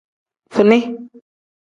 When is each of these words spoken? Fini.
Fini. 0.55 0.79